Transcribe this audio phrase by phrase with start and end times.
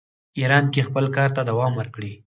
[0.39, 2.11] ایران کې خپل کار ته دوام ورکړي.